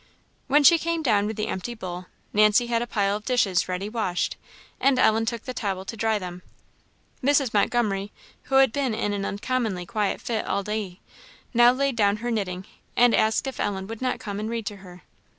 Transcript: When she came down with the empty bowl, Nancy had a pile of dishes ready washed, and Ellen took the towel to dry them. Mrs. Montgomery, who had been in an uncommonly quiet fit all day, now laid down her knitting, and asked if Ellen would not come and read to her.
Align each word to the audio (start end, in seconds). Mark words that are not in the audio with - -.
When 0.47 0.63
she 0.63 0.79
came 0.79 1.03
down 1.03 1.27
with 1.27 1.35
the 1.35 1.45
empty 1.45 1.75
bowl, 1.75 2.07
Nancy 2.33 2.65
had 2.65 2.81
a 2.81 2.87
pile 2.87 3.17
of 3.17 3.23
dishes 3.23 3.69
ready 3.69 3.87
washed, 3.87 4.35
and 4.79 4.97
Ellen 4.97 5.27
took 5.27 5.43
the 5.43 5.53
towel 5.53 5.85
to 5.85 5.95
dry 5.95 6.17
them. 6.17 6.41
Mrs. 7.23 7.53
Montgomery, 7.53 8.11
who 8.45 8.55
had 8.55 8.73
been 8.73 8.95
in 8.95 9.13
an 9.13 9.25
uncommonly 9.25 9.85
quiet 9.85 10.19
fit 10.19 10.47
all 10.47 10.63
day, 10.63 10.99
now 11.53 11.71
laid 11.71 11.97
down 11.97 12.17
her 12.17 12.31
knitting, 12.31 12.65
and 12.97 13.13
asked 13.13 13.45
if 13.45 13.59
Ellen 13.59 13.85
would 13.85 14.01
not 14.01 14.19
come 14.19 14.39
and 14.39 14.49
read 14.49 14.65
to 14.65 14.77
her. 14.77 15.03